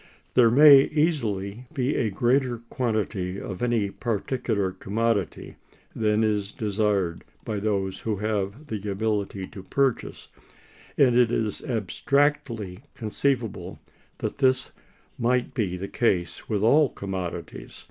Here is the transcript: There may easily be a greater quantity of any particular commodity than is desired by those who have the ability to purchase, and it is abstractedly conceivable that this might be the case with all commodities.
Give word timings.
There 0.33 0.49
may 0.49 0.85
easily 0.85 1.67
be 1.71 1.95
a 1.95 2.09
greater 2.09 2.57
quantity 2.71 3.39
of 3.39 3.61
any 3.61 3.91
particular 3.91 4.71
commodity 4.71 5.57
than 5.95 6.23
is 6.23 6.51
desired 6.51 7.23
by 7.45 7.59
those 7.59 7.99
who 7.99 8.15
have 8.15 8.65
the 8.65 8.89
ability 8.89 9.45
to 9.49 9.61
purchase, 9.61 10.29
and 10.97 11.15
it 11.15 11.29
is 11.29 11.61
abstractedly 11.61 12.79
conceivable 12.95 13.79
that 14.17 14.39
this 14.39 14.71
might 15.19 15.53
be 15.53 15.77
the 15.77 15.87
case 15.87 16.49
with 16.49 16.63
all 16.63 16.89
commodities. 16.89 17.79